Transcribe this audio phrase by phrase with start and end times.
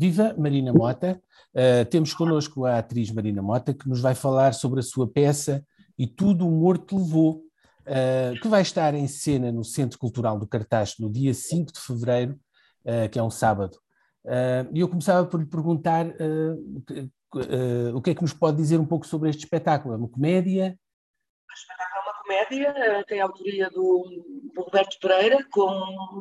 [0.00, 1.22] Viva Marina Mota.
[1.54, 5.62] Uh, temos connosco a atriz Marina Mota, que nos vai falar sobre a sua peça
[5.98, 7.42] E Tudo o Morto Levou,
[7.82, 11.80] uh, que vai estar em cena no Centro Cultural do Cartaz no dia 5 de
[11.80, 12.40] fevereiro,
[12.82, 13.78] uh, que é um sábado.
[14.72, 16.06] E eu começava por lhe perguntar
[17.94, 19.94] o que é que nos pode dizer um pouco sobre este espetáculo.
[19.94, 20.78] É uma comédia?
[21.48, 24.04] O espetáculo é uma comédia, tem a autoria do,
[24.54, 25.66] do Roberto Pereira, com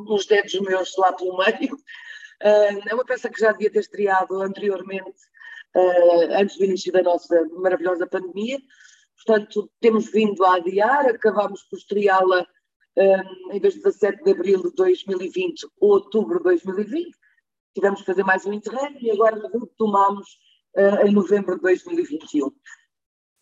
[0.09, 1.77] uns dedos meus lá pelo meio.
[2.41, 5.19] Uh, é uma peça que já devia ter estreado anteriormente,
[5.75, 8.57] uh, antes do início da nossa maravilhosa pandemia.
[9.17, 12.47] Portanto, temos vindo a adiar, acabámos por estreá-la
[12.95, 17.11] um, em vez de 17 de abril de 2020, outubro de 2020.
[17.73, 20.37] Tivemos que fazer mais um interregno e agora retomámos
[21.05, 22.51] em novembro de 2021.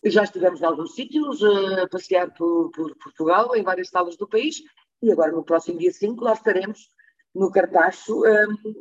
[0.04, 4.62] Já estivemos em alguns sítios a passear por, por Portugal, em várias salas do país,
[5.02, 6.88] e agora no próximo dia 5 lá estaremos
[7.34, 8.24] no Cartacho.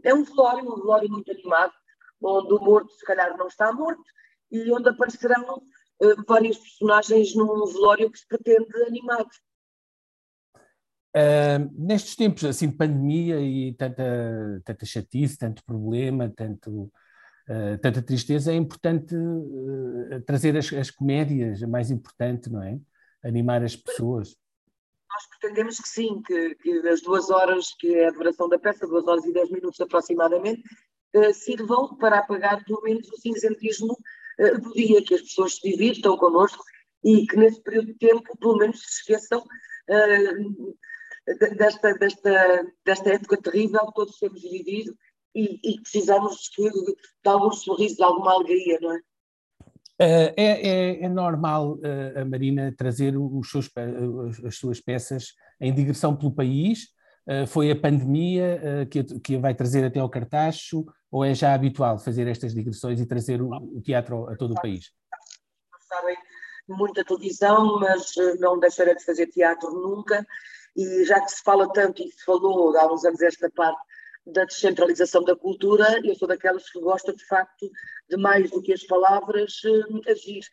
[0.03, 1.73] É um velório, um velório muito animado,
[2.21, 4.03] onde o morto se calhar não está morto
[4.51, 9.25] e onde aparecerão uh, vários personagens num velório que se pretende animar.
[11.15, 16.91] Uh, nestes tempos assim de pandemia e tanta, tanta chatice, tanto problema, tanto,
[17.49, 22.79] uh, tanta tristeza, é importante uh, trazer as, as comédias, é mais importante, não é?
[23.23, 24.35] Animar as pessoas
[25.17, 28.85] nós pretendemos que sim, que, que, as duas horas, que é a duração da peça,
[28.85, 30.61] duas horas e dez minutos aproximadamente,
[31.15, 33.97] uh, sirvam para apagar pelo menos o cinzentismo
[34.39, 36.63] uh, do dia, que as pessoas se divirtam connosco
[37.03, 40.77] e que nesse período de tempo pelo menos se esqueçam uh,
[41.55, 44.95] desta, desta, desta época terrível que todos temos vivido
[45.33, 46.95] e, e precisamos de, de
[47.29, 48.99] algum sorriso, de alguma alegria, não é?
[49.99, 53.67] Uh, é, é, é, normal uh, a Marina trazer seus,
[54.45, 56.89] as suas peças em digressão pelo país?
[57.27, 61.97] Uh, foi a pandemia que, que vai trazer até ao Cartacho ou é já habitual
[61.97, 64.91] fazer estas digressões e trazer o, o teatro a todo o país?
[65.89, 66.15] Sabem,
[66.69, 70.25] muita televisão, mas não deixarei de fazer teatro nunca.
[70.75, 73.81] E já que se fala tanto e se falou há uns anos esta parte
[74.31, 77.69] da descentralização da cultura, eu sou daquelas que gosta de facto
[78.09, 80.43] de mais do que as palavras uh, agir.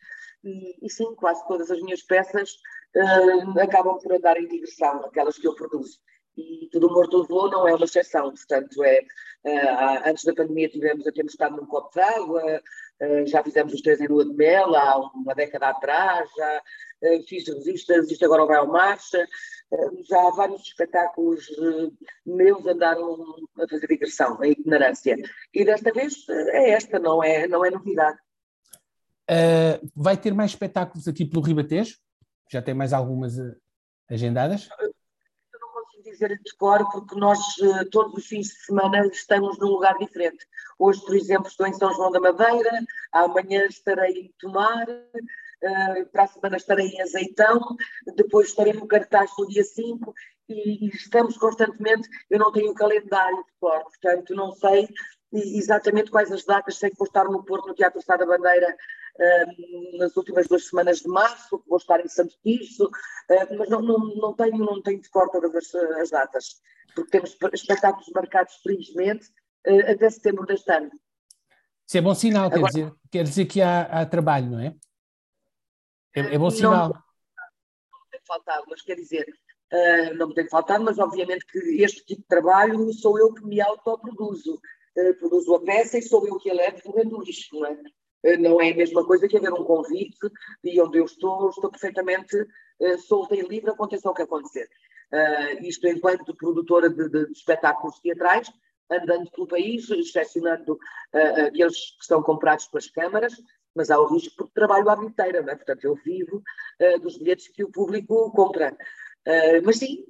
[0.43, 2.51] E, sim, quase todas as minhas peças
[2.95, 5.97] uh, acabam por andar em digressão, aquelas que eu produzo.
[6.37, 9.01] E Tudo Morto Levou não é uma exceção, portanto, é,
[9.45, 12.61] uh, antes da pandemia tivemos a tempestade num copo d'água,
[13.25, 16.61] já fizemos os três em lua de mel há uma década atrás, já
[17.27, 19.27] fiz revistas, isto agora vai ao marcha,
[20.07, 21.45] já vários espetáculos
[22.25, 25.17] meus andaram a fazer digressão, a ignorância.
[25.53, 28.17] E desta vez é esta, não é, não é novidade.
[29.29, 31.97] Uh, vai ter mais espetáculos aqui pelo Ribatejo?
[32.49, 33.33] Já tem mais algumas
[34.09, 34.69] agendadas?
[36.15, 37.37] Dizer de cor, porque nós
[37.91, 40.47] todos os fins de semana estamos num lugar diferente.
[40.79, 42.71] Hoje, por exemplo, estou em São João da Madeira,
[43.11, 47.59] amanhã estarei em Tomar, uh, para a semana estarei em Azeitão,
[48.15, 50.13] depois estarei no cartaz no dia 5
[50.47, 54.87] e, estamos constantemente, eu não tenho calendário de cor, portanto não sei
[55.33, 58.73] exatamente quais as datas, sei que vou estar no Porto, no Teatro Estado da Bandeira,
[59.19, 63.81] uh, nas últimas duas semanas de março, vou estar em Santo Tirso, uh, mas não,
[63.81, 66.61] não, não, tenho, não tenho de cor todas as, as datas,
[66.93, 69.27] porque temos espetáculos marcados, felizmente,
[69.67, 70.91] uh, até setembro deste ano.
[71.87, 74.75] Isso é bom sinal, Agora, quer, dizer, quer dizer que há, há trabalho, não é?
[76.15, 76.89] É, é bom sinal.
[76.89, 79.27] Não, não tem faltado, mas quer dizer,
[79.71, 83.45] uh, não me tem faltado, mas obviamente que este tipo de trabalho sou eu que
[83.45, 84.59] me autoproduzo.
[84.97, 87.77] Uh, produzo a peça e sou eu que a levo correndo o lixo, não é?
[88.25, 90.17] Uh, não é a mesma coisa que haver um convite
[90.63, 94.67] e onde eu estou, estou perfeitamente uh, solta e livre, aconteça o que acontecer.
[95.61, 98.51] isto enquanto produtora de, de, de espetáculos teatrais,
[98.89, 100.77] andando pelo país, excepcionando
[101.47, 103.33] aqueles que são comprados pelas câmaras,
[103.75, 105.55] mas há o risco porque trabalho à bilheteira, não é?
[105.55, 106.41] Portanto, eu vivo
[106.81, 108.75] uh, dos bilhetes que o público compra.
[109.27, 110.05] Uh, mas sim,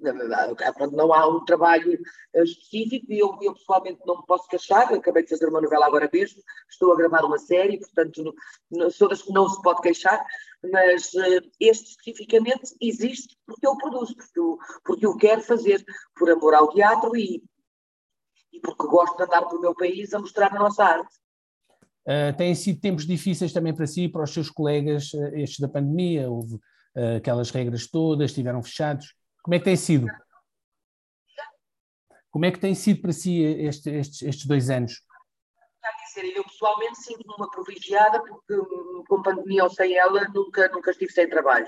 [0.91, 1.93] não há um trabalho
[2.35, 5.85] uh, específico, e eu, eu, pessoalmente não me posso queixar, acabei de fazer uma novela
[5.85, 8.35] agora mesmo, estou a gravar uma série, portanto, no,
[8.71, 10.21] no, sou das que não se pode queixar,
[10.69, 15.81] mas uh, este especificamente existe porque eu produzo, porque eu, porque eu quero fazer
[16.17, 17.41] por amor ao teatro e,
[18.51, 21.15] e porque gosto de andar pelo meu país a mostrar a nossa arte.
[22.05, 25.59] Uh, têm sido tempos difíceis também para si e para os seus colegas, uh, estes
[25.59, 26.59] da pandemia, houve
[27.17, 29.15] aquelas regras todas, estiveram fechados.
[29.43, 30.07] Como é que tem sido?
[32.31, 35.01] Como é que tem sido para si este, estes, estes dois anos?
[36.35, 38.55] eu pessoalmente sinto-me uma privilegiada porque
[39.07, 41.67] com pandemia ou sem ela nunca, nunca estive sem trabalho.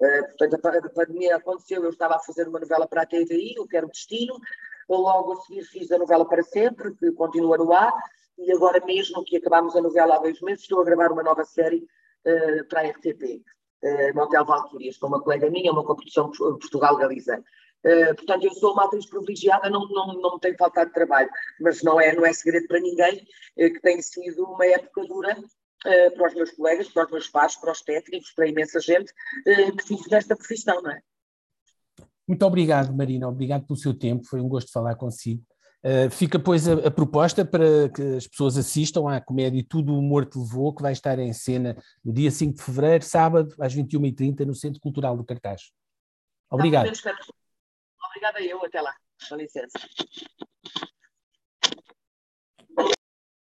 [0.00, 0.54] Uh, portanto,
[0.86, 4.38] a pandemia aconteceu, eu estava a fazer uma novela para a TVI, o Quero Destino,
[4.88, 7.92] logo a seguir fiz a novela para sempre, que continua no ar,
[8.36, 11.44] e agora mesmo que acabámos a novela há dois meses, estou a gravar uma nova
[11.44, 11.86] série
[12.26, 13.42] uh, para a RTP,
[13.84, 17.42] uh, Motel Valkyrias, com uma colega minha, uma coprodução Portugal-Galiza.
[17.84, 21.28] Uh, portanto, eu sou uma atriz privilegiada, não, não, não me tem faltado trabalho,
[21.60, 25.38] mas não é, não é segredo para ninguém uh, que tem sido uma época dura
[25.38, 28.80] uh, para os meus colegas, para os meus pais, para os técnicos, para a imensa
[28.80, 29.12] gente
[29.44, 31.00] que vive nesta profissão, não é?
[32.26, 35.44] Muito obrigado, Marina, obrigado pelo seu tempo, foi um gosto falar consigo.
[35.84, 40.00] Uh, fica, pois, a, a, proposta para que as pessoas assistam à comédia Tudo o
[40.00, 44.46] Morto Levou, que vai estar em cena no dia 5 de fevereiro, sábado, às 21h30,
[44.46, 45.72] no Centro Cultural do Cartaz.
[46.50, 46.86] Obrigado.
[46.86, 48.94] Obrigada eu, até lá.
[49.28, 49.78] Com licença.